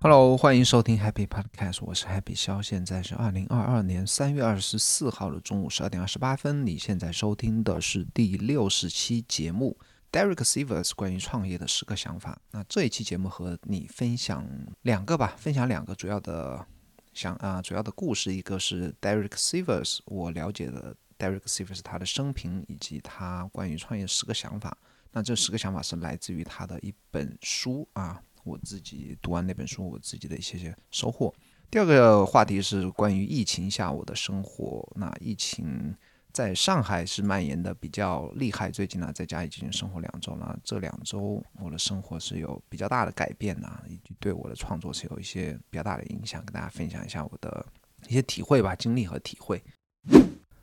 [0.00, 6.64] Hello，欢迎收听 Happy Podcast，我是 Happy 肖，现在是二零二二年三月二十四号的中午十二点二十八分。
[6.64, 9.76] 你现在收听的是第六十期节目
[10.12, 12.40] ，Derek Sivers 关于创业的十个想法。
[12.52, 14.46] 那这一期节目和你分享
[14.82, 16.64] 两个吧，分享两个主要的
[17.12, 24.78] 想啊，主要的故事，一个是 Derek Sivers，我了解的 Derek Sivers 他的生平以及他关于创业十个想法。
[25.12, 28.22] 那这十个想法是来自于他的一本书啊。
[28.42, 31.32] 我自己读完那本书，我自己的一些些收获。
[31.70, 34.90] 第二个话题是关于疫情下我的生活。
[34.96, 35.94] 那疫情
[36.32, 40.58] 在上海是蔓延的比较厉害，最近呢在家已经生活两周了。
[40.64, 47.64] 这两周我的生活是有比较大的改变呐，以及对我的创作是有一些比较大的影响，跟大家分享一下我的
[48.08, 49.62] 一些体会吧，经历和体会。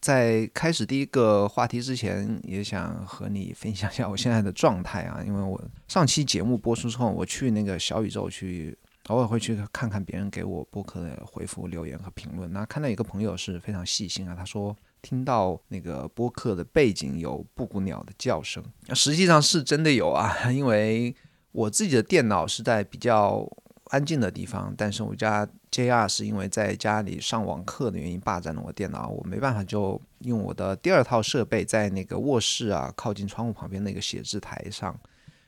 [0.00, 12.52] 在开始第一个话题之前，也想和你分享一下我现在的状态啊，因为我上期节目播出之后，我去那个小宇宙去，偶尔会去看看别人给我播客的回复、留言和评论。
[12.52, 18.62] 那看到一个朋友是非常细心啊，他说听到那个播客的背景有布谷鸟的叫声，
[18.94, 21.12] 实际上是真的有啊，因为
[21.50, 23.44] 我自己的电脑是在比较
[23.86, 25.48] 安静的地方，但是我家。
[25.70, 34.98] JR 是因为在家里上网课的原因霸占了我电脑，我没办法就用我的第二套设备在那个卧室啊，靠近窗户旁边那个写字台上，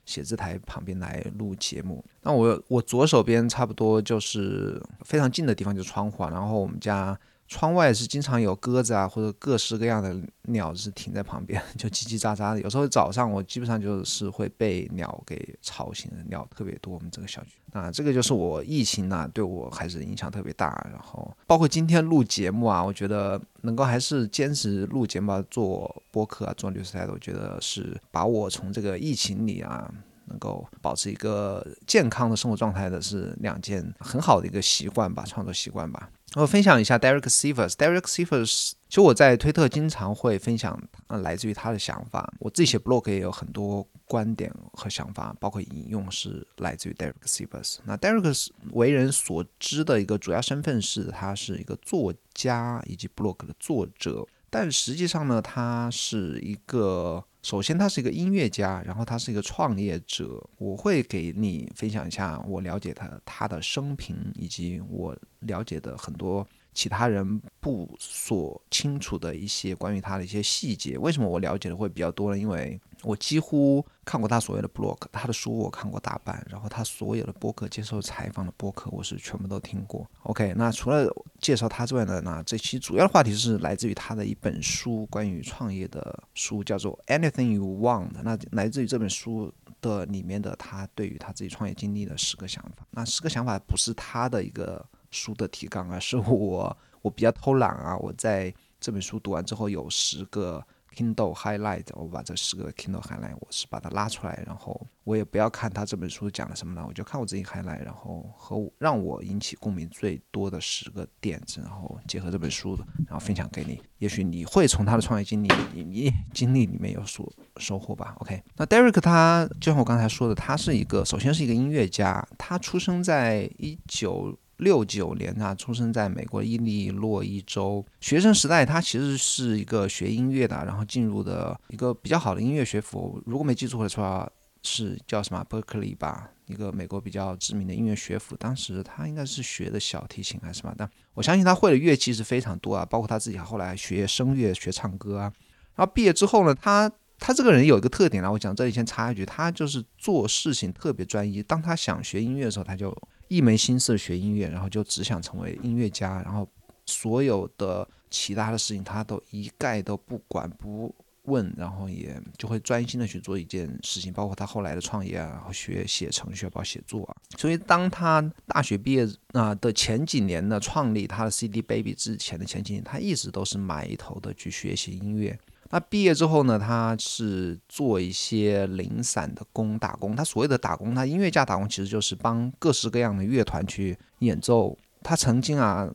[0.04, 2.04] 写字台旁边来录节目。
[2.22, 7.18] 那我我左手边差不多就是非常近的地方就是窗户，啊然后我们家。
[7.50, 12.60] 窗外是经常有鸽子啊，或者各式各样的鸟是停在旁边， 就叽叽喳喳的。
[12.60, 16.94] 有时候早上我基本上就是会被鸟给吵醒的，鸟特别多。
[16.94, 20.68] 我们这个小区，那这个就是我疫情呢对我还是影响特别大。
[20.92, 29.92] 然后包括今天录节目啊，我觉得能够还是坚持录节目、做播客啊、做뉴스台的，我觉得是把我从这个疫情里啊，
[30.26, 36.08] 能够保持一个健康的生活状态的，是两件很好的一个习惯吧，创作习惯吧。
[36.36, 37.70] 我分享一下 Derek Sivers。
[37.72, 42.32] Derek Sivers，其实我在推特经常会分享，呃，来自于他的想法。
[42.38, 47.78] 我自己写 blog 也有很多观点和想法，包括引用是来自于 Derek Sivers。
[47.84, 54.24] 那 Derek 为人所知的一个主要身份是，他是一个作家以及 blog 的作者。
[54.50, 60.44] 但实际上呢，他是一个，首先他是一个音乐家，然后他是一个创业者。
[60.58, 66.46] 我会给你分享一下我了解他他的生平，以及我了解的很多。
[66.80, 72.38] 其他人不所清楚的一些关于他的一些细节，为什么我了解的会比较多呢？
[72.38, 80.10] 因为我几乎看过他所有的 blog，他的书我看过大半，然后他所有的播客接受采访的播客我是全部都听过。
[80.22, 81.06] OK，那除了
[81.38, 88.08] 介绍他之外呢，那这期主要的话题是来自于他的一本书，关于创业的书，叫做 Anything You Want。
[88.24, 89.52] 那来自于这本书
[89.82, 92.86] 的里面的他对于他自己创业经历的十个想法。
[92.92, 94.82] 那十个想法不是他的一个。
[95.10, 118.16] 书的提纲啊， 是我我比较偷懒啊，我在这本书读完之后有十个 Kindle highlight，我把这十个 Kindle highlight，我是把它拉出来，然后我也不要看他这本书讲了什么了，我就看我自己 highlight，然后和让我引起共鸣最多的十个点子，然后结合这本书，然后分享给你，也许你会从他的创业经历，你你经历里面有所收获吧。
[118.18, 124.36] OK，那 Derek 他就像我刚才说的，他是一个首先是一个音乐家，他出生在一九。
[124.60, 127.84] 六九年啊，出生在美国伊利诺伊州。
[128.00, 133.22] 学生时代，他其实是一个学音乐的，然后进入的一个比较好的音乐学府。
[133.26, 134.30] 如果没记错的话，
[134.62, 138.36] 是叫什么 Berkeley 吧，一个美国比较知名的音乐学府。
[138.36, 140.74] 当时他应该是学的小提琴还是什么？
[140.76, 145.32] 但我相信他会的乐器是非常多啊，包括他自己后来学声乐、学唱歌啊。
[145.74, 151.42] 然后毕业之后呢，他他这个人有一个特点啊，我讲这里先插一句，他就是做事情特别专一。
[151.42, 152.94] 当他想学音乐的时候，他就。
[153.30, 156.46] 一门心思学音乐，然后就只想成为音乐家，然后
[156.84, 160.92] 所有的其他的事情他都一概都不管，不
[161.26, 167.14] 问，然后也就会专心的去做一件事情，包括他后来的创业啊，然后学写程序，包括写作啊。
[167.38, 175.38] 所以当他大学毕业啊的前几年呢，创立他的 CD Baby 之前的前几年，他一直都是埋头的去学习音乐。
[175.72, 180.16] 那毕业之后呢，他是做一些零散的工打工。
[180.16, 184.76] 他所谓的打工，他音乐家打工其实就是帮各式各样的乐团去演奏。
[185.02, 185.88] 他曾经啊，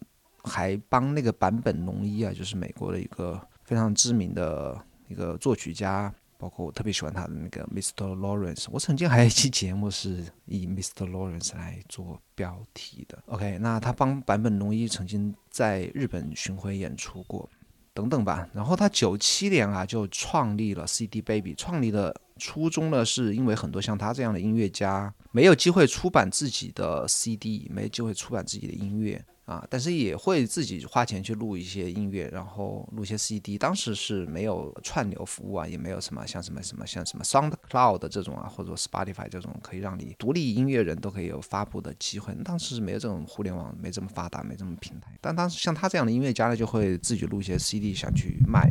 [0.44, 8.18] 还帮那个坂本龙一啊，就是美国的一个非常知名的一个作曲家，包括我特别喜欢他的那个 Mr.
[8.18, 8.68] Lawrence。
[8.72, 11.10] 我曾经还有一期节目是以 Mr.
[11.12, 13.22] Lawrence 来做标题的。
[13.26, 17.50] OK，那他帮坂本龙一曾经在日本巡回演出过。
[17.96, 29.24] 等等吧，然后他九七年啊就创立了 CD Baby，创立的初衷呢是因为很多像他这样的音乐家没有机会出版自己的 CD，没机会出版自己的音乐。
[29.46, 33.60] 啊，但是也会自己花钱去录一些音乐，然后录一些 CD。
[33.60, 42.34] 当时是没有串流服务啊，也没有什么像什么什么像什么 SoundCloud 这种啊，或者 Spotify 这种可以让你独立音乐人都可以有发布的机会。
[42.44, 45.12] 当时是没有这种互联网，没这么发达，没这么平台。
[45.22, 48.68] 但当时像他这样的音乐家呢，就会自己录一些 CD 想去卖，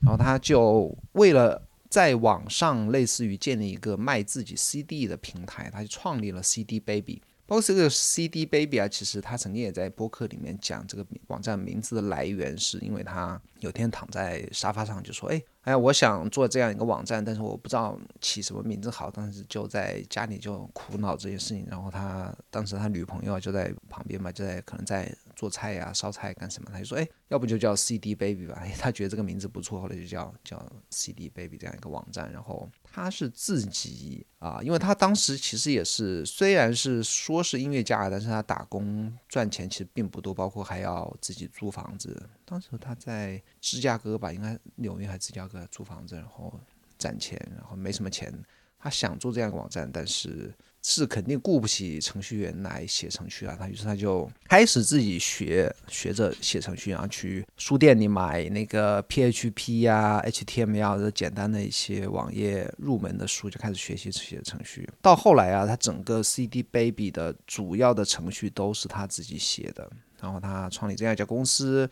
[0.00, 1.60] 然后他就为了
[1.90, 7.20] 在网上类似于建立一个卖自己 CD 的平台，他就创立了 CD Baby。
[7.48, 19.10] 包括这个 CD Baby 啊，其实他曾经也在播客里面讲这个网站名字的来源，是因为他有天躺在沙发上就说：“哎。”哎，我想做这样一个网站，但是我不知道起什么名字好。
[19.10, 21.66] 当时就在家里就苦恼这件事情。
[21.68, 26.70] 然后他当时他女朋友就在旁边嘛，就在可能在做菜呀、烧菜干什么。
[26.72, 32.32] 他就说：“哎，要不就叫 CD Baby 吧。”哎，他觉得这个名字不错，后来就叫叫 CD Baby 这样一个网站。
[32.32, 32.66] 然后
[32.98, 42.28] 他是自己啊，因为他当时其实也是虽然是说是音乐家，但是他打工赚钱其实并不多，包括还要自己租房子。
[42.44, 46.52] 当时他在芝加哥吧，应该纽约还是芝加哥租房子，然后
[46.98, 48.32] 攒钱，然后没什么钱。
[48.80, 53.56] 他想做这样一个网站，但是是肯定雇不起程序员来写程序啊。
[53.58, 64.88] 他于是他就开始自己学学着写程序，然后去书店里买那个 PHP 呀、HTML 的简单的一些网页入门的书，就开始学习写程序。
[65.02, 69.90] 到后来啊，他整个 CD Baby 的主要的程序都是他自己写的。
[70.20, 71.88] 然后他创立这样一家公司。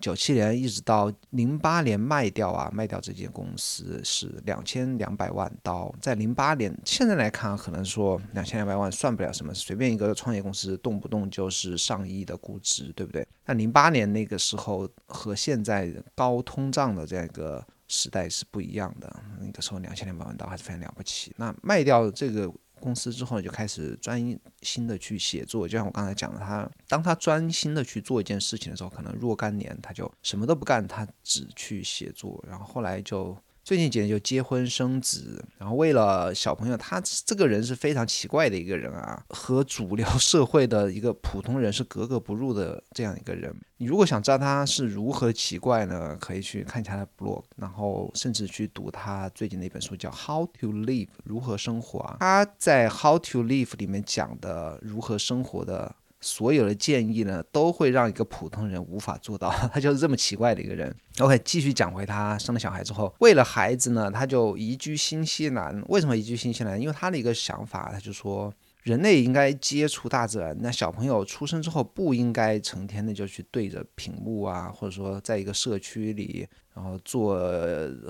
[0.00, 5.94] 九七年一直到零八年卖掉啊，卖掉这间公司是两千两百万刀。
[6.00, 13.26] 在零八年，现在来看，可能说两千两百万算不了什么，随便一个创业公司动不动就是上亿的估值，对不对？
[13.44, 19.10] 那零八年那个时候和现在高通胀的这样一个时代是不一样的，
[19.40, 21.32] 那个时候两千两百万刀还是非常了不起。
[21.36, 22.52] 那卖掉这个。
[22.80, 24.20] 公司之后就开始专
[24.62, 33.36] 心的去写作，就像我刚才讲的，他当他专心的去做一件事情的时候，可能若干年他就什么都不干，他只去写作，然后后来就。
[33.66, 43.52] 最近几年就结婚生子，然后为了小朋友，他这个人是非常奇怪的一个人啊，和主流社会的一个普通人是格格不入的这样一个人。
[43.78, 52.18] 你如果想知道他是如何奇怪呢，可以去看一下他的 blog，然后甚至去读他最近的一本书，叫《How to Live》如何生活啊。
[52.20, 55.92] 他在《How to Live》里面讲的如何生活的。
[56.26, 59.48] 所有的建议呢，都会让一个普通人无法做到。
[59.72, 60.92] 他就是这么奇怪的一个人。
[61.20, 65.80] OK，继续讲回他生了小孩之后，为了孩子呢，他就移居新西兰。
[65.86, 66.80] 为什么移居新西兰？
[66.80, 68.52] 因为他的一个想法，他就说
[68.82, 70.56] 人类应该接触大自然。
[70.60, 77.38] 那小朋友出生之后，不应该成天的就去对着屏幕啊，或者说在一个社区里，然后做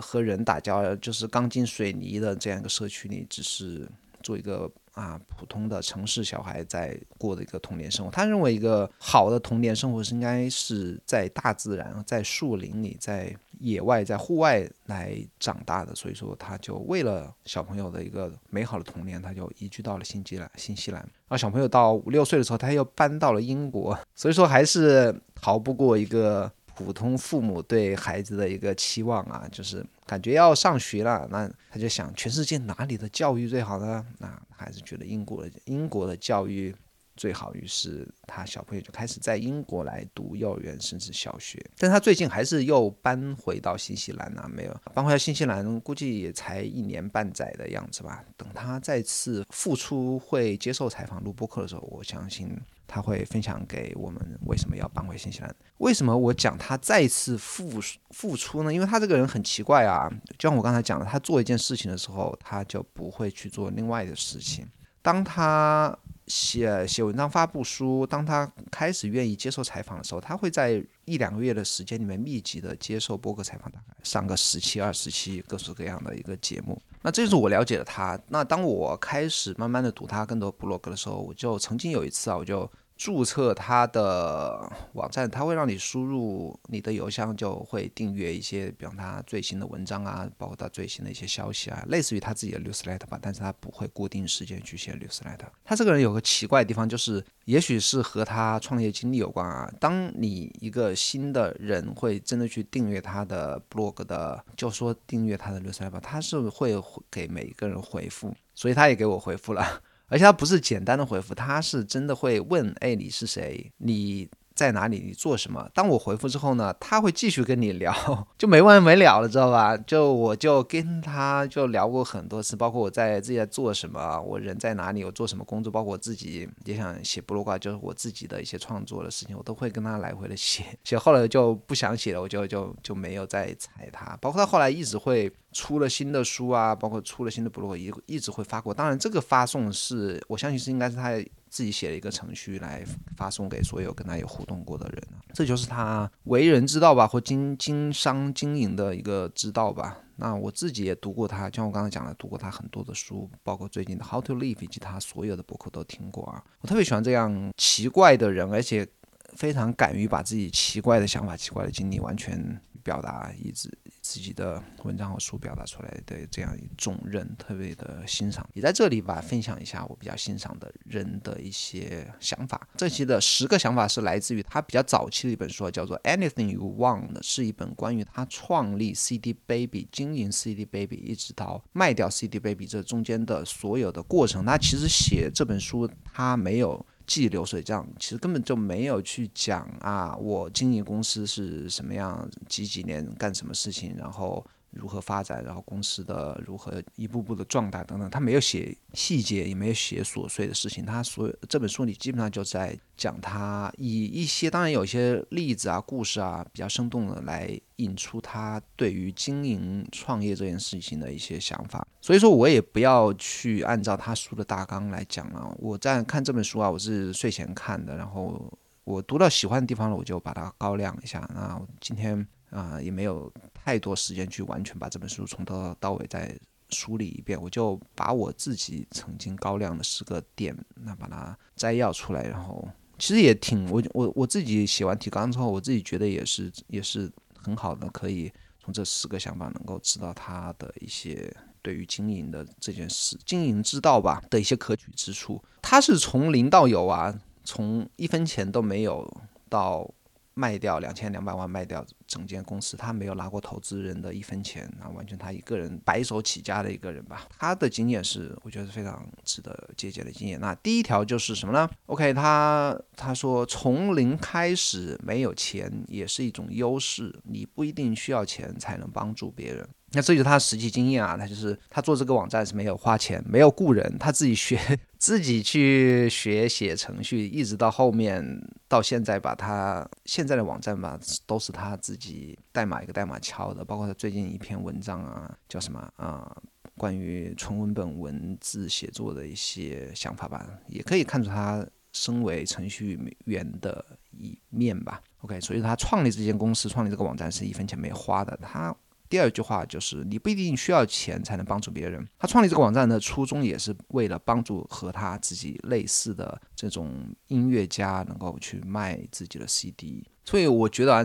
[0.00, 3.87] 和人打交，就是钢筋水泥的这样一个社区里，只是
[4.23, 4.73] 做一个。
[4.97, 15.95] 啊，普通的城市小孩在过的一个童年生活，他认为一个好的童年生活是应该是在大自然、在树林里、在野外、在户外来长大的。
[15.95, 20.50] 所以说，他就为了小朋友的一个美好的童年，他就移居到了新西兰。
[20.57, 23.99] 新西兰，然后小朋友到五六岁的时候，他又搬到了英国。
[24.15, 26.50] 所以说，还是逃不过一个。
[26.76, 34.04] 普通父母对孩子的一个期望啊，就是感觉要上学了，那他就想全世界哪里的教育最好呢？
[34.18, 36.75] 那还是觉得英国英国的教育
[37.16, 41.59] 最好，于是他小朋友就开始在英国来读幼儿园甚至小学。
[41.78, 48.23] 但他最近还是又搬回到新西兰啊，没有搬回到新西兰，估计也才一年半载的样子吧。
[48.37, 52.54] 等他再次复出会接受采访录播课的时候，我相信。
[52.87, 55.55] 他会分享给我们为什么要搬回新西兰？
[55.78, 58.73] 为什么我讲他再次复复出呢？
[58.73, 64.66] 因为他这个人很奇怪啊，就像我刚才讲的，他做一件事情的时候，他就不会去做另外的事情。
[65.07, 65.97] 当他
[66.27, 76.77] 写写文章、发布书，当他开始愿意接受采访的时候，他会在一两个月的时间里面密集的接受播客采访，大概上个十七、二十期，各式各样的一个节目。
[77.03, 78.19] 那这是我了解的他。
[78.27, 82.69] 那当我开始慢慢的读他更多博客的时候，我就曾经有一次啊，我就。
[82.97, 95.47] 注册他的网站，他会让你输入你的邮箱，就会订阅一些，比方他最新的文章啊，包括他最新的一些消息啊，类似于他自己的 newsletter 吧，但是他不会固定时间去写 newsletter。
[95.62, 99.71] 他这个人有个奇怪的地方，就是也许是和他创业经历有关啊。
[99.79, 106.75] 当你一个新的人会真的去订阅他的 blog 的，就说订阅他的 newsletter，他是会
[107.11, 109.83] 给每一个人回复，所以他也给我回复了。
[110.09, 113.73] 而且他不是简单的回复，他是真的会问：哎，你是谁？
[113.79, 114.29] 你。
[114.57, 115.03] 在哪里？
[115.07, 115.69] 你做什么？
[115.75, 117.95] 当我回复之后呢，他会继续跟你聊，
[118.39, 119.77] 就没完没了了，知道吧？
[119.77, 130.65] 就我就跟他就聊过很多次，包括我在自己在做什么，我人在哪里，我做什么工作，包括我自己也想写布洛格，就是我自己的一些创作的事情，我都会跟他来回的写。
[130.83, 134.17] 写后来就不想写了，我就就就没有再踩他。
[134.23, 138.73] 包括他后来一直会出了新的书啊，包括出了新的布洛格，一一直会发过。
[138.73, 141.13] 当然，这个发送是我相信是应该是他。
[141.57, 142.85] 自己写了一个程序来
[143.17, 149.97] 发送给所有跟他有互动过的人，这就是他为人之道吧，或经经商经营的一个之道吧。
[150.17, 156.45] 那我自己也读过他，像我刚才讲的，读过他很多的书，包括最近的《How to Live》以及他所有的博客都听过啊。
[156.61, 158.87] 我特别喜欢这样奇怪的人，而且
[159.35, 162.61] 非常敢于把自己奇怪的想法、奇怪的经历完全。
[162.87, 163.69] 表达一致
[164.09, 168.49] 自己的文章和书表达出来的这样一种人，特别的欣赏。
[168.55, 172.69] 也在这里吧，分享一下我比较欣赏的人的一些想法。
[172.77, 184.45] 这期的十个想法是来自于他比较早期的一本书，叫做《Anything You Want》，是一本关于他创立 CD Baby、经营 CD Baby 一直到卖掉 CD Baby 这中间的所有的过程。
[184.45, 186.87] 他其实写这本书，他没有。
[187.07, 194.45] 记流水账，其实根本就没有去讲啊，我经营公司是什么样，几几年干什么事情，然后。
[194.70, 200.85] 如何发展，然后公司的如何一步步的壮大等等，他没有写细节，也没有写琐碎的事情。
[200.85, 211.87] 他所有这本书里基本上就在讲他以一些当然有一些例子啊、故事啊比较生动的来引出他对于经营创业这件事情的一些想法。
[212.00, 215.54] 所以说我也不要去按照他书的大纲来讲了。
[215.58, 218.52] 我在看这本书啊，我是睡前看的，然后
[218.85, 221.28] 我读到喜欢的地方了，我就把它高亮一下。
[221.35, 222.26] 那今天。
[222.50, 226.35] 啊，也没有太多时间去完全把这本书从头到尾再
[226.71, 232.67] 梳理一遍，我就把我自己曾经高亮的十个点，那把它摘要出来，然后
[232.99, 241.31] 其实也挺我我我自己写完提纲之后，我自己觉得也是也是很好的，可以从这十个想法能够知道他的一些
[241.62, 245.43] 对于经营的这件事、经营之道吧的一些可取之处。
[245.61, 247.12] 他是从零到有啊，
[247.45, 249.12] 从一分钱都没有
[249.49, 249.93] 到。
[250.38, 257.27] 卖掉两千两百万，卖掉整间公司，他没有拿过投资人的一分钱，啊，完全他一个人白手起家的一个人吧。
[257.39, 260.41] 他的经验是，我觉得是非常值得借鉴的经验。
[260.41, 269.69] 那第一条就是什么呢？OK，他他说从零开始没有钱也是一种优势，你不一定需要钱才能帮助别人。
[269.93, 274.59] 那这就是他实际经验啊，他就是他做这个网站是没有花钱，没有雇人，他自己学，
[274.99, 278.23] 自己去学写程序，一直到后面
[278.69, 286.37] 到现在把他现在的网站吧，都是他自己自己代码一个代码敲的，包括他最近一篇文章啊，叫什么啊，
[286.76, 295.03] 关于纯文本文字写作的一些想法吧，也可以看出他身为程序员的一面吧。
[295.23, 298.76] OK，所以他创立这间公司，创立这个网站是一分钱没花的，他。
[299.09, 302.05] 第二句话就是，你不一定需要钱才能帮助别人。
[302.19, 310.05] 他创立这个网站的初衷也是为了帮助和他自己类似的这种音乐家能够去卖自己的 CD。
[310.26, 311.02] 所以我觉得啊，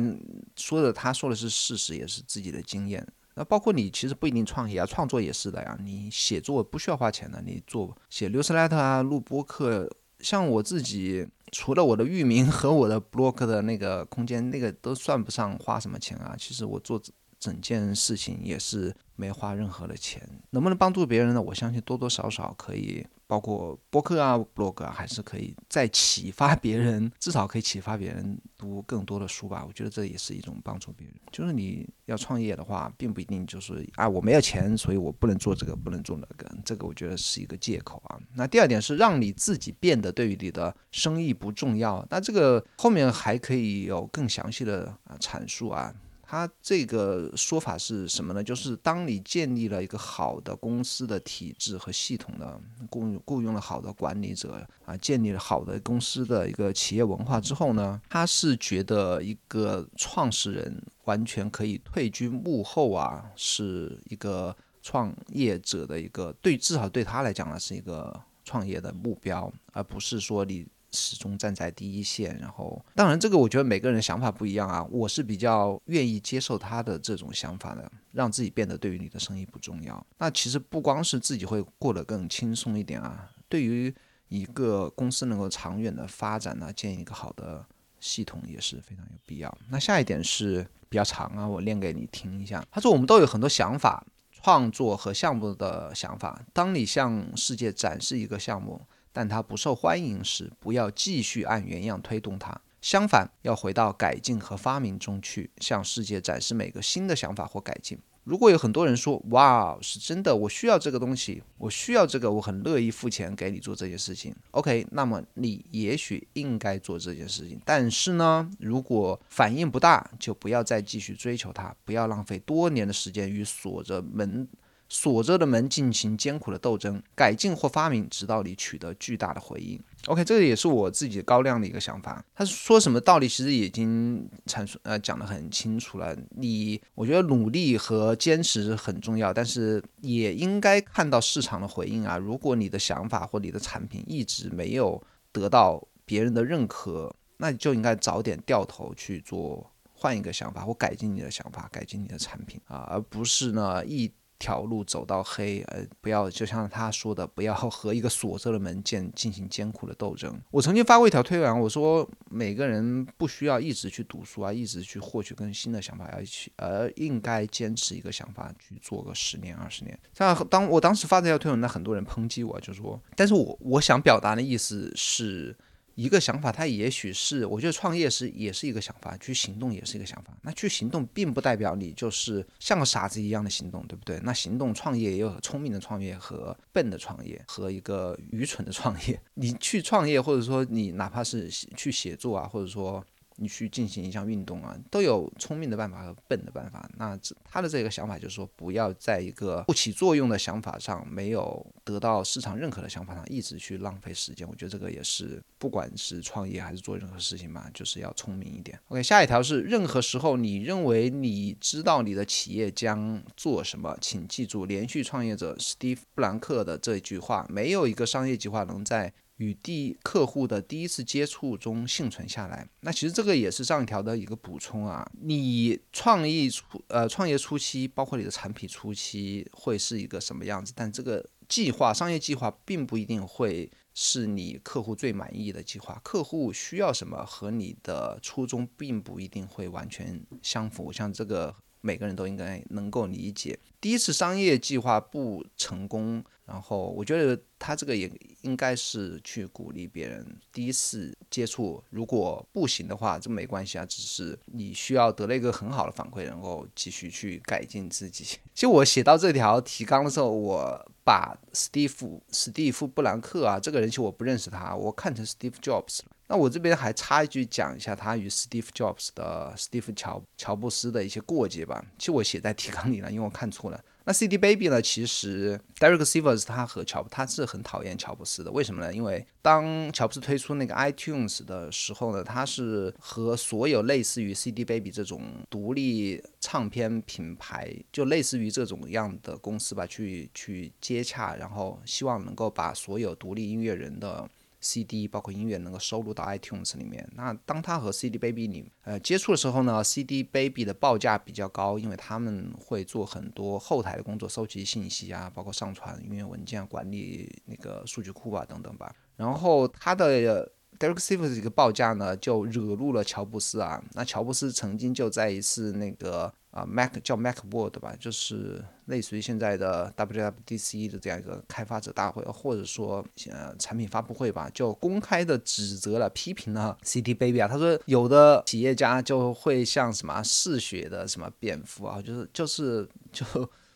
[0.57, 3.07] 说的他说的是事实，也是自己的经验。
[3.35, 5.77] 那包括你其实不一定创业啊，创作也是的呀。
[5.81, 16.35] 你写作不需要花钱的，你做写 newsletter 啊，录播客，像我自己，除了我的域名和我的 Block 的那个空间，那个都算不上花什么钱啊。
[16.37, 17.01] 其实我做。
[17.41, 20.21] 整件事情也是没花任何的钱，
[20.51, 21.41] 能不能帮助别人呢？
[21.41, 29.65] 我相信多多少少可以，包括博客啊、blog 啊，还是可以再启发别人，至少可以启发别人读更多的书吧。
[29.67, 31.15] 我觉得这也是一种帮助别人。
[31.31, 38.19] 就是你要创业的话，并不一定就是啊，我没有钱，所以我不能做这个，不能做那个，这个我觉得是一个借口啊。
[38.36, 45.91] 那第二点是让你自己变得对于你的生意不重要，那这个后面还可以有更详细的啊阐述啊。
[46.31, 48.41] 他这个说法是什么呢？
[48.41, 52.57] 就是当你建立了一个好的公司的体制和系统的
[52.89, 70.65] 雇雇佣了好的管理者啊，建立了好的公司的一个企业文化之后呢，他是觉得一个创始人完全可以退居幕后啊，是一个创业者的一个对，至少对他来讲呢，是一个创业的目标，而不是说你。
[70.91, 80.05] 始终站在第一线，然后当然这个我觉得每个人想法不一样啊，我是比较愿意接受他的这种想法的，让自己变得对于你的生意不重要。
[80.17, 83.93] 那其实不光是自己会过得更轻松一点啊，对于
[84.27, 87.65] 一个公司能够长远的发展呢，建一个好的
[88.00, 89.57] 系统也是非常有必要。
[89.69, 92.65] 那下一点是比较长啊，我念给你听一下。
[92.69, 98.81] 他说我们都有很多想法、创作和项目的想法，当你向世界展示一个项目。
[99.13, 107.97] 但它不受欢迎时，不要继续按原样推动它，相反，要回到改进和发明中去，向世界展示每个新的想法或改进。
[108.23, 114.31] 如果有很多人说：“哇，是真的，我需要这个东西，我需要这个，我很乐意付钱给你做这件事情。
[114.51, 117.59] ”OK，那么你也许应该做这件事情。
[117.65, 124.47] 但是呢，如果反应不大，就不要再继续追求它，不要浪费多年的时间与锁着门。
[124.93, 129.81] 锁着的门进行艰苦的斗争，改进或发明，直到你取得巨大的回应。
[130.07, 132.21] OK，这个也是我自己高亮的一个想法。
[132.36, 136.13] 他说什么道理，其实已经阐述呃讲得很清楚了。
[136.31, 142.17] 你我觉得努力和坚持很重要，但是也应该看到市场的回应啊。
[142.17, 154.12] 如果你的想法或你的产品一直没有得到别人的认可，那你就应该早点掉头去做换一个想法或改进你的想法，改进你的产品啊，而不是呢一。
[154.41, 160.41] 条路走到黑，呃，不要就像他说的，不要和一个锁着的门进进行艰苦的斗争。
[160.50, 169.98] 我曾经发过一条推文，我说每个人不需要一直去读书啊，一直去获取更新的想法，要去，而应该坚持一个想法去做个十年二十年。
[170.13, 175.55] 像当我当时发这条推文，那很多人抨击我，就说，但是我我想表达的意思是。
[175.95, 180.36] 一个想法，它也许是，我觉得创业是也是一个想法，去行动也是一个想法。
[180.41, 184.19] 那去行动，并不代表你就是像个傻子一样的行动，对不对？
[184.24, 189.21] 那行动创业也有聪明的创业和笨的创业，和一个愚蠢的创业。
[189.36, 193.05] 你去创业，或者说你哪怕是去写作啊，或者说。
[193.41, 196.87] 你去进行一项运动啊，都有聪明的办法和笨的办法。
[196.97, 204.47] 那他的这个想法就是说，不要在一个不起作用的想法上，没有得到市场认可的想法上一直去浪费时间。
[204.47, 208.79] 我觉得这个也是，不管是创业还是做任何事情吧，就是要聪明一点。
[208.89, 219.11] OK，下一条是，任何时候你认为你知道你的企业将做什么，请记住连续创业者史蒂夫·布兰克的这句话：没有一个商业计划能在。
[219.41, 225.09] 与第客户的第一次接触中幸存下来，那其实这个也是上一条的一个补充啊。
[225.19, 230.71] 你创意初呃创业初期，包括你的产品初期会是一个什么样子？
[230.75, 235.99] 但这个计划商业计划并不一定会是你客户最满意的计划。
[236.03, 240.91] 客户需要什么和你的初衷并不一定会完全相符。
[240.93, 243.57] 像这个每个人都应该能够理解。
[243.79, 246.23] 第一次商业计划不成功。
[246.51, 248.11] 然后我觉得他这个也
[248.42, 258.25] 应该是去鼓励别人第一次接触，如果不行的话，这没关系啊，只是你需要得了一个很好的反馈，然后继续去改进自己。
[258.53, 266.11] 其实我写到这条提纲的时候，我把史蒂夫史蒂夫布兰克啊这个人其实我不认识他，我看成 Steve Jobs 了。
[266.27, 271.81] 那我这边还插一句讲一下他与 Steve Jobs 的 Steve 乔乔布斯的一些过节吧。
[271.98, 273.81] 其实我写在提纲里了，因为我看错了。
[274.05, 274.81] 那 CD Baby 呢？
[274.81, 278.51] 其实 Derek Sivers 他和乔布他是很讨厌乔布斯的。
[278.51, 278.94] 为什么呢？
[278.94, 294.27] 因为当乔布斯推出那个 iTunes 的时候呢，他是和所有类似于 CD Baby 这种独立唱片品牌，就类似于这种样的公司吧，去去接洽，然后希望能够把所有独立音乐人的。
[294.61, 297.05] CD 包括音乐能够收录到 iTunes 里面。
[297.15, 308.95] 那当它和 CD Baby 里呃接触的时候呢，CD Baby 的报价比较高，因为他们会做很多后台的工作，收集信息啊，包括上传音乐文件、管理那个数据库啊等等吧。
[309.17, 313.81] 然后它的 Derek Sivers 这个报价呢，就惹怒了乔布斯啊。
[313.94, 316.33] 那乔布斯曾经就在一次那个。
[316.51, 327.48] 啊，Mac 叫 Mac World 吧，就是类似于现在的 WWDC 的这样一个开发者大会，或者说呃产品发布会吧，就公开的指责了、批评了 CD Baby 啊。
[327.48, 333.25] 他说有的企业家就会像什么嗜血的什么蝙蝠啊，就是就是就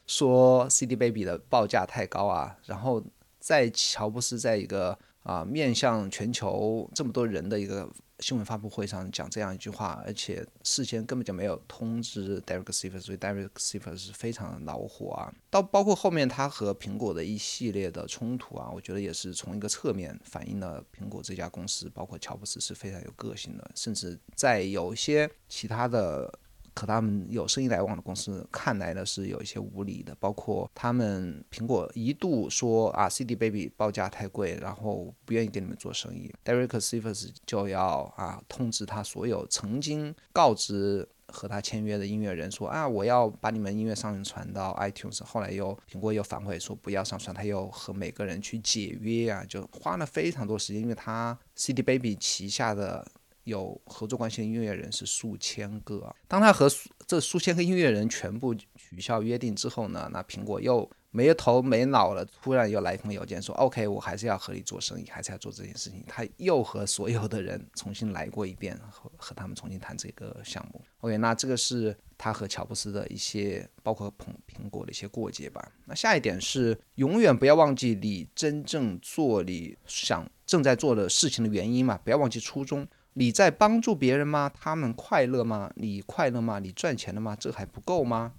[0.05, 3.01] 说 CD Baby 的报价太高啊，然后。
[3.39, 7.91] 在乔布斯在一个啊面向全球这么多人的一个。
[8.21, 15.33] 新闻发布会上讲这样一句话，而且事先根本就没有通知 Derek Sivers，所以 Derek Sivers 是非常的恼火啊。
[15.49, 26.39] 到包括后面他和苹果的一系列的冲突啊，我觉得也是从一个侧面反映了苹果这家公司，包括乔布斯是非常有个性的，甚至在有些其他的。
[26.75, 36.29] 和他们有生意来往的公司看来呢是有一些无理的，包括他们苹果一度说啊，CD Baby 报价太贵，然后不愿意跟你们做生意。
[36.43, 45.23] Derek Sivers 就要啊通知他所有曾经告知和他签约的音乐人说啊，我要把你们音乐上传到 iTunes。
[45.23, 53.07] 后来又苹果又反悔说不要上传，他又和每个人去解约啊，就花了非常多时间，因为他 CD Baby 旗下的。
[53.45, 56.13] 有合作关系的音乐人是数千个。
[56.27, 56.69] 当他和
[57.07, 70.81] 这数千个音乐人全部取消约定之后呢，那苹果又没头没脑了，突然又来一封邮件说：“OK，我还是要和你做生意，还是要做这件事情。”他又和所有的人重新来过一遍，和和他们重新谈这个项目。
[70.99, 75.71] OK，那这个是他和乔布斯的一些，包括苹苹果的一些过节吧。
[75.85, 82.85] 那下一点是，永远不要忘记你真正做你想正在做的事情的原因嘛，不要忘记初衷。
[83.17, 84.51] 你在帮助别人吗？
[84.53, 85.71] 他们快乐吗？
[85.75, 86.59] 你快乐吗？
[86.59, 87.33] 你赚钱了吗？
[87.39, 88.33] 这还不够吗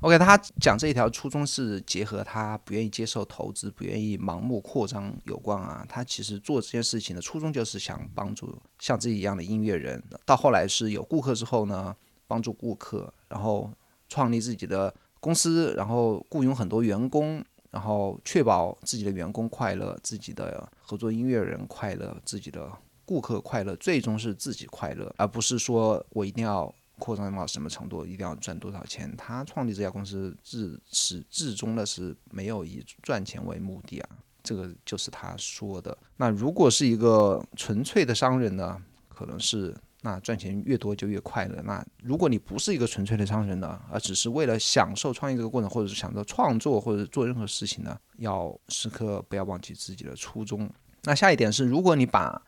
[0.00, 5.86] ？OK，他讲这一条初衷是结合他不愿意接受投资、不愿意盲目扩张有关啊。
[5.88, 10.02] 他其实做这件事情的初衷就是想帮助像自己一样的音乐人。
[10.24, 11.94] 到后来是有顾客之后呢，
[12.26, 13.70] 帮助顾客，然后
[14.08, 22.68] 创立自己的公司，然后雇佣很多员工，然后确保自己的员工快乐，自己的合作音乐人快乐，自己的。
[23.06, 29.14] 顾客快乐，最终是自己快乐，而不是说我一定要扩张到什么程度，一定要赚多少钱。
[29.16, 34.08] 他创立这家公司至始至终的是没有以赚钱为目的啊，
[34.42, 35.96] 这个就是他说的。
[36.16, 41.60] 那如果是一个纯粹的商人呢，可能是那赚钱越多就越快乐。
[41.62, 50.70] 那如果你不是一个纯粹的商人呢，而只是为了享受创业这个过程，或者是享受创作或者做任何事情呢，要时刻不要忘记自己的初衷。
[51.02, 52.40] 那下一点是，如果你把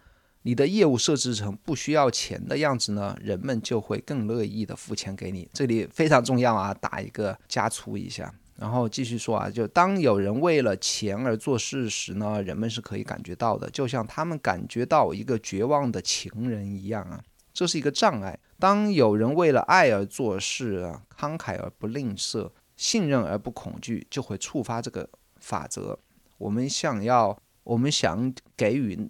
[0.43, 5.49] 你的业务设置成不需要钱的样子呢，人们就会更乐意的付钱给你。
[5.53, 8.33] 这里非常重要啊，打一个加粗一下。
[8.57, 17.23] 然后继续说啊，就当有人为了钱而做事时呢，人们是可以感觉到的，就像他们感觉到一个绝望的情人一样啊，
[17.53, 18.39] 这是一个障碍。
[18.59, 25.99] 当有人为了爱而做事啊，慷慨而不吝啬，信任而不恐惧，就会触发这个法则。
[26.39, 29.09] 我们想要，我们想给予。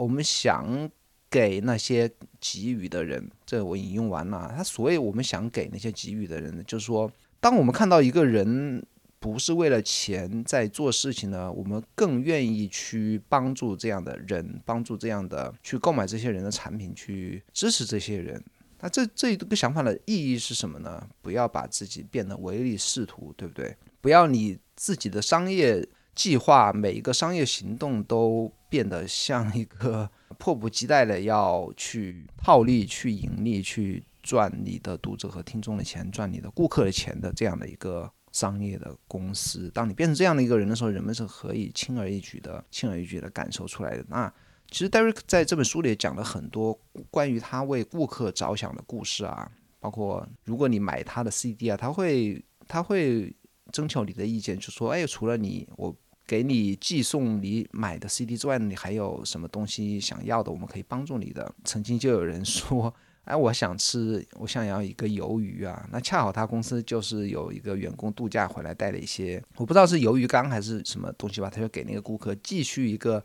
[0.00, 0.90] 我们想
[1.28, 2.10] 给那些
[2.40, 4.50] 给予的人，这我引用完了。
[4.56, 8.82] 他所以我们想给那些给予的人，就是说，当我们看到一个人
[9.18, 18.42] 不是为了钱在做事情呢，我们更愿意去帮助这样的人，帮助这样的去购买这些人的产品，去支持这些人。
[18.80, 21.06] 那这这一个想法的意义是什么呢？
[21.20, 23.76] 不要把自己变得唯利是图，对不对？
[24.00, 25.86] 不要你自己的商业。
[26.14, 39.70] 计划每一个商业行动都变得像一个 迫不及待的要去套利、去盈利、去赚你的读者和听众的钱、赚你的顾客的钱的这样的一个商业的公司。
[39.74, 44.04] 当你变成这样的一个人的时候，人们是可以轻而易举的、轻而易举的感受出来的。
[44.08, 44.32] 那
[44.70, 46.78] 其实 Derek 在这本书里讲了很多
[47.10, 53.34] 关于他为顾客着想的故事啊，包括如果你买他的 CD 啊，他会他会。
[53.70, 55.94] 征求你的意见，就说：“哎，除了你，我
[56.26, 60.50] 给你寄送你买的 CD 之外，你还有什么东西想要的？
[60.50, 62.92] 我们可以帮助你的。”曾经就有人说
[63.24, 73.24] ：“哎，我想吃，我想要一个鱿鱼啊！”那恰好他公司就是有一个员工度假回来带了一些，我不知道是鱿鱼缸还是什么东西吧，他就给那个顾客寄去一个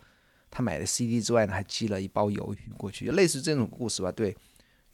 [0.51, 4.12] 他买的 CD 之外呢，还寄了一包鱿鱼过去，类似这种故事吧？
[4.12, 4.36] 对。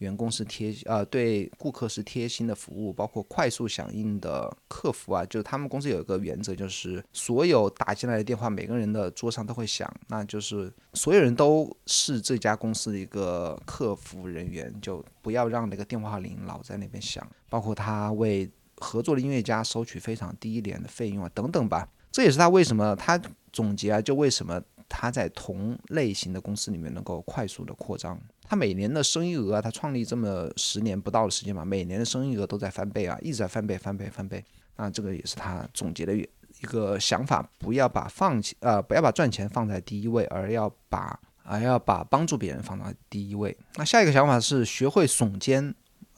[0.02, 17.26] 员工是贴呃对顾客是贴心的服务，包括快速响应的客服啊，就是他们公司有一个原则，就是所有打进来的电话，每个人的桌上都会响，那就是所有人都是这家公司的一个客服人员，就不要让那个电话铃老在那边响。
[17.48, 21.88] 包括他为合作的音乐家收取非常低廉的费用啊，等等吧。
[22.12, 23.22] 这也是他为什么他
[23.54, 28.20] 总结啊，就为什么他在同类型的公司里面能够快速的扩张。
[28.52, 34.44] 他每年的生意额啊，他创立这么十年不到的时间嘛，每年的生意额都在翻倍啊，一直在翻倍、翻倍、翻倍。
[34.76, 36.28] 那这个也是他总结的一
[36.64, 43.56] 个想法，不要把放弃呃，不要把赚钱放在第一位，而要把而要把帮助别人放到第一位。
[43.76, 45.74] 那下一个想法是学会耸肩，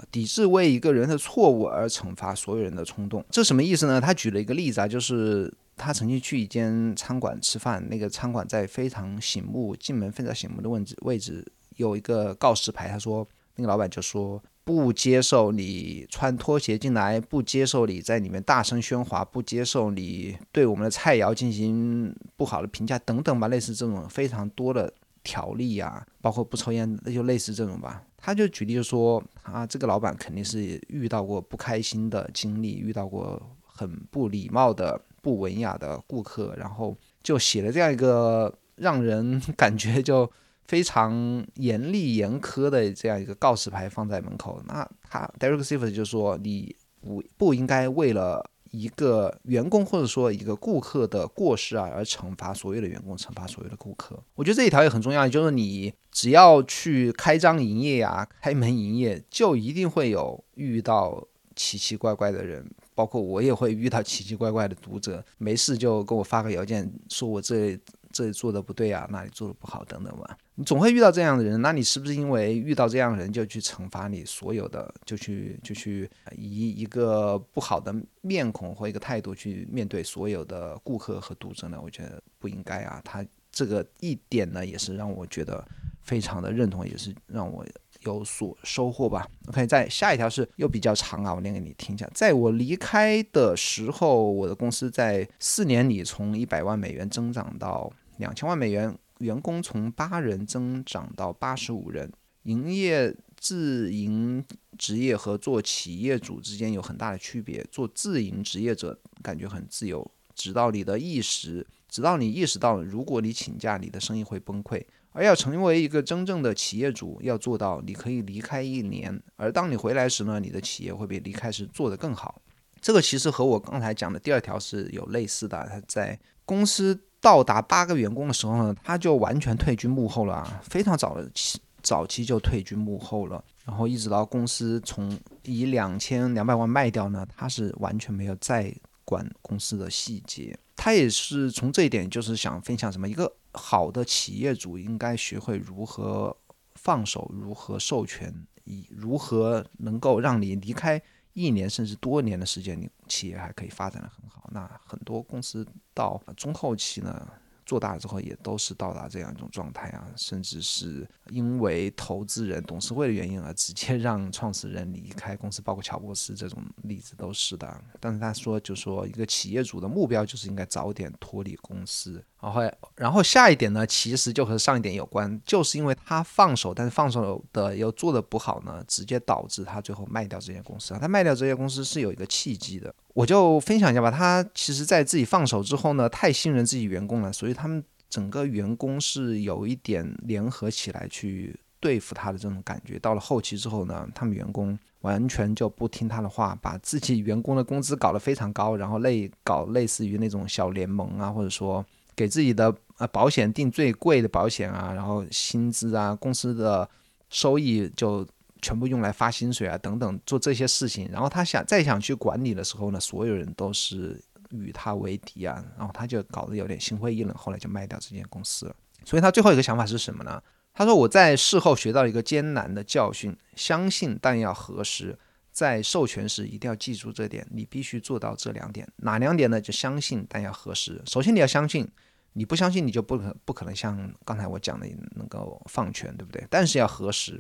[0.09, 3.23] 抵制为一个人的错误而惩罚所有人的冲动。
[3.29, 4.01] 这什么意思呢？
[4.01, 11.45] 他举了一个例子啊，就是他曾经去一间餐馆吃饭，那个餐馆在非常醒目，进门非常醒目的位置，位置
[11.77, 14.41] 有一个告示牌，他说那个老板就说。
[14.65, 28.01] 不接受你穿拖鞋进来，不接受你在里面大声喧哗，不接受你对我们的菜肴进行不好的评价等等吧，类似这种非常多的条例啊，包括不抽烟，那就类似这种吧。
[28.15, 40.31] 他就举例就说，啊，这个老板肯定是遇到过不开心的经历，遇到过很不礼貌的、不文雅的顾客，然后就写了这样一个让人感觉就。
[40.73, 54.19] 非常严厉严苛的这样一个告示牌放在门口，那他 Derek Sivers 就说你不不应该为了一个员工或者说一个顾客的过失啊而惩罚所有的员工，惩罚所有的顾客。
[54.33, 61.23] 我觉得这一条也很重要，就是你只要去开张营业呀，开门营业，就一定会有遇到
[61.55, 67.79] 奇奇怪怪的人，包括我也会遇到奇奇怪怪的读者，没事就给我发个邮件说我这。
[68.15, 70.37] 这里做的不对啊，那里做的不好，等等吧。
[70.55, 81.79] 你总会遇到这样的人，那你是不是因为遇到这样的人就去惩罚你所有的，就去就去以一个不好的面孔或一个态度去面对所有的顾客和读者呢？
[81.81, 83.01] 我觉得不应该啊。
[83.03, 85.65] 他这个一点呢，也是让我觉得
[86.01, 87.65] 非常的认同，也是让我。
[88.05, 89.25] 有所收获吧。
[89.47, 92.05] OK，在下一条是又比较长啊，我念给你听一下。
[92.13, 102.11] 在我离开的时候，我的公司在四年里从一百万美元增长到两千万美元，员工从八人增长到八十五人。
[102.43, 104.43] 营业自营
[104.77, 107.65] 职业和做企业主之间有很大的区别。
[107.71, 110.05] 做自营职业者感觉很自由，
[110.35, 114.83] 直到你的意识，直到你意识到，如果你请假，你的生意会崩溃。
[115.13, 122.41] 而要成为一个真正的企业主，要做到你可以离开一年，而当你回来时呢，你的企业会比离开时做得更好。
[122.81, 125.65] 这个其实和我刚才讲的第二条是有类似的。
[125.69, 133.41] 他在公司到达八个员工的时候呢，他就完全退居幕后了啊，非常早的期早期就退居幕后了。
[133.65, 140.53] 然后一直到公司从以两千两百万卖掉呢，他是完全没有再管公司的细节。
[140.75, 143.31] 他也是从这一点，就是想分享什么一个。
[143.55, 146.35] 好的企业主应该学会如何
[146.73, 148.33] 放手，如何授权，
[148.65, 150.99] 以如何能够让你离开
[151.33, 154.49] 一年甚至多年的时间，你企业还可以发展的很好。
[154.51, 157.27] 那很多公司到中后期呢？
[157.65, 167.81] 做大了之后也都是到达这样一种状态啊，甚至是因为投资人、董事会的原因而直接让创始人离开公司，包括乔布斯这种例子都是的。
[167.99, 172.23] 但是他说，就说一个企业主的目标就是应该早点脱离公司。
[172.41, 172.61] 然后，
[172.95, 180.99] 然后下一点呢，其实就和上一点有关，就是因为他放手，但是放手的又做的不好呢，直接导致他最后卖掉这间公司啊。
[180.99, 182.93] 他卖掉这些公司是有一个契机的。
[183.13, 184.09] 我就分享一下吧。
[184.09, 192.97] 他其实，在自己放手之后呢，太信任自己员工了，所以他们整个员工是有一点联合起来去对付他的这种感觉。
[192.97, 206.89] 到了后期之后呢，他们员工完全就不听他的话，把自己员工的工资搞得非常高，然后类搞类似于那种小联盟啊，或者说给自己的呃保险定最贵的保险啊，然后薪资啊，公司的
[207.29, 208.27] 收益就。
[208.63, 211.07] 全部用来发薪水啊，等等，做这些事情。
[211.11, 215.63] 然后他想再想去管理的时候呢，所有人都是与他为敌啊。
[215.77, 218.75] 然后他就搞得有点心灰意冷，后来就卖掉这间公司了。
[219.05, 220.41] 所以他最后一个想法是什么呢？
[220.75, 225.15] 他说：“我在事后学到一个艰难的教训，相信但要核实。
[225.51, 228.87] 在授权时一定要记住这点，你必须做到这两点。
[228.95, 229.61] 哪两点呢？
[229.61, 230.99] 就相信但要核实。
[231.05, 231.87] 首先你要相信，
[232.33, 236.43] 你不相信你就不可不可能像刚才我讲的能够放权，对不对？
[236.49, 237.39] 但是要核实。”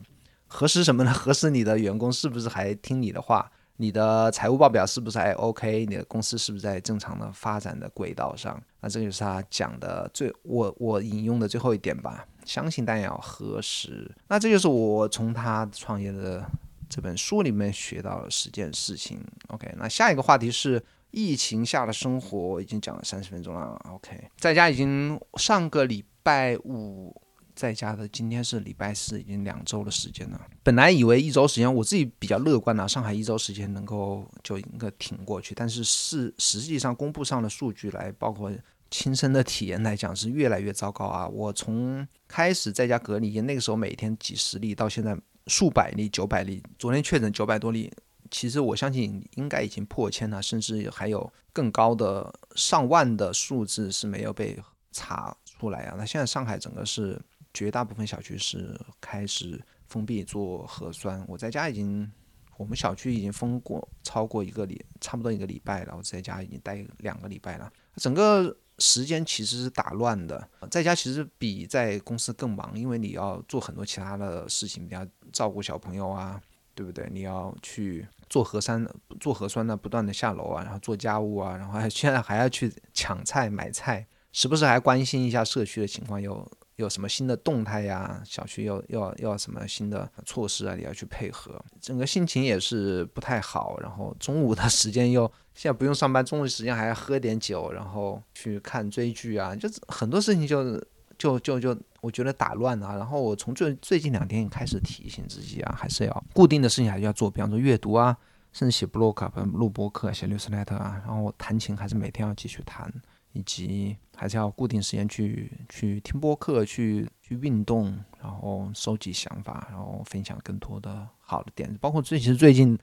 [0.53, 1.11] 核实什么呢？
[1.11, 3.51] 核实你的员工是不是还听你的话？
[3.77, 5.83] 你的财务报表是不是还 OK？
[5.87, 8.61] 你的公司是不是在正常的发展的轨道上？
[8.79, 12.23] 那这个就是他讲的最我我引用的最后一点吧。
[12.45, 14.09] 相信但要核实。
[14.27, 16.45] 那这就是我从他创业的
[16.87, 19.19] 这本书里面学到的十件事情。
[19.47, 23.81] OK，那下一个话题是疫情下的生活，已经讲了三十分钟了。
[23.89, 27.19] OK，在家已经上个礼拜五。
[27.55, 30.41] 在家的今天是礼拜四，已经两周的时间了。
[30.63, 35.53] 本来以为一周时间，我自己比较乐观啊，上海一周时间能够就应该挺过去。
[35.53, 38.51] 但是是实际上公布上的数据来，包括
[38.89, 41.27] 亲身的体验来讲，是越来越糟糕啊！
[41.27, 47.91] 我从开始在家隔离，那个时候每天几十例，到现在数百例、九百例，昨天确诊九百多例，
[48.31, 54.57] 其实我相信应该已经破千了，甚至还有更高的上万的数字是没有被
[54.91, 55.95] 查出来啊！
[55.97, 57.21] 那现在上海整个是。
[57.53, 61.23] 绝大部分小区是开始封闭做核酸。
[61.27, 62.11] 我在家已经，
[62.57, 65.93] 我们小区已经封过超过一个礼，差不多一个礼拜了。
[65.95, 67.71] 我在家已经待两个礼拜了。
[67.97, 70.49] 整个时间其实是打乱的。
[70.71, 76.41] 在家其实比在公司更忙，因为你要做很多其他的事情，你要照顾小朋友啊，
[76.73, 77.07] 对不对？
[77.11, 78.83] 你要去做核酸，
[79.19, 88.21] 做核酸呢，不断的下楼啊，然后做家务啊，然后还现在还要去抢菜买菜，时不时还关心一下社区的情况，有有什么新的动态呀？
[88.25, 90.75] 小区要要要什么新的措施啊？
[90.75, 93.79] 你要去配合，整个心情也是不太好。
[93.79, 100.83] 然后中午的时间又现在不用上班，中午时间还要喝点酒，然后去看追剧啊，就很多事情就
[101.17, 102.97] 就就就我觉得打乱了。
[102.97, 108.17] 然后我从最最近两天开始提醒自己啊，还是要固定的事情还是要做，比方说阅读啊，
[108.51, 112.91] 甚至写 blog、录播课、写 newsletter 啊，然后弹琴还是每天要继续弹。
[113.33, 121.77] 以及还是要固定时间去去听播客，去去运动，然后收集想法，然后分享更多的好的点子。
[121.81, 122.77] 包括最其实最近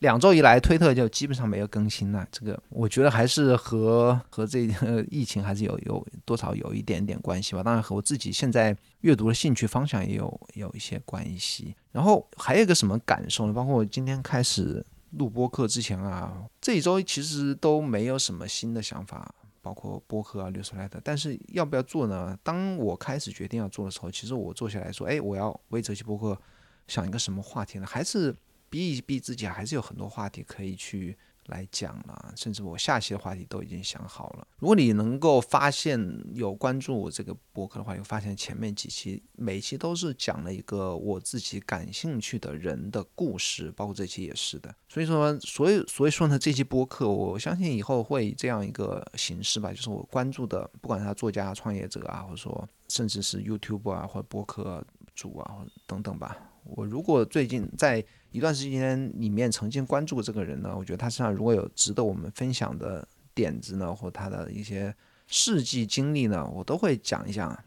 [0.00, 2.26] 两周以来，推特就基本上没有更新了。
[2.30, 7.62] 这个我觉得还是和和这个疫情还是有有多少有一点点关系吧。
[7.62, 11.74] 当然和我自己现在阅读的兴趣方向也有有一些关系。
[11.90, 13.52] 然后还有一个什么感受呢？
[13.54, 19.34] 包括我今天开始录播课之前啊，这一周其实都没有什么新的想法。
[19.66, 22.38] 包括播客啊、绿书来的但是要不要做呢？
[22.44, 26.40] 当我开始决定要做的时候，其实我坐下来说，哎，我要为这期播客
[26.86, 27.84] 想一个什么话题呢？
[27.84, 28.32] 还是
[28.70, 31.18] 逼一逼自己，还是有很多话题可以去。
[31.46, 34.46] 来讲了，甚至我下期的话题都已经想好了。
[34.58, 35.98] 如果你能够发现
[36.32, 44.74] 有关注我这个博客的话，有发现前面几期每期都是讲了一个我自己感兴趣的人的故事，包括这期也是的。
[44.88, 56.36] 所以说，所以所以说呢，这期播客我相信以后会以这样一个形式吧，就是我关注的，不管是他作家、创业者啊，或者说甚至是 YouTube 啊，或者播客主啊，等等吧。
[56.64, 58.04] 我如果最近在
[58.36, 64.94] 一段时间里面曾经关注过这个人呢，我觉得他身上如果有值得我们分享的点子呢，或他的一些
[65.26, 67.58] 事迹经历呢，我都会讲一讲，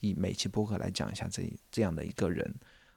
[0.00, 2.54] 以每期播客来讲一下这这样的一个人。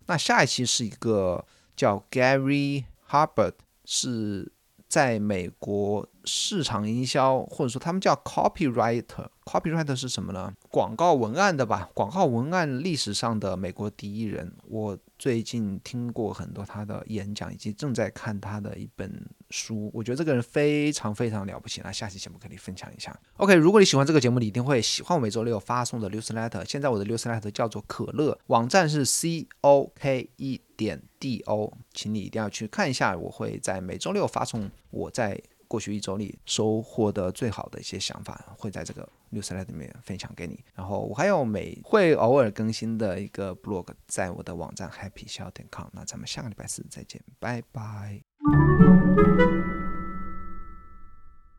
[0.08, 3.54] 那下一期是一个叫 Gary Harbert，
[3.86, 4.52] 是
[4.90, 9.30] 在美国市场营销，或者说他们叫 Copywriter。
[9.46, 10.54] Copywriter 是什么呢？
[10.70, 11.90] 广告文案的吧？
[11.94, 14.52] 广告文案历史上的美国第一人。
[14.68, 14.98] 我。
[15.22, 21.80] 最近听过很多他的演讲，以及正在看他的一本书，我觉得这个人非常非常了不起。
[21.84, 23.16] 那下期节目可以分享一下。
[23.38, 26.68] OK，如果你喜欢这个节目，你一定会喜欢我每周六发送的 newsletter。
[26.68, 33.16] 现在我的 newsletter 叫做可乐，网站是 c o k e 点 d o，请你一定要去看一下。
[33.16, 35.40] 我会在每周六发送我在
[35.72, 39.08] 过去一周里收获的最好的一些想法，会在这个。
[39.32, 45.88] newsletter 里面分享给你，然后我还有每会偶尔更新的一个 blog，在我的网站 happyshow.com。
[45.94, 48.22] 那咱们下个礼拜四再见，拜拜。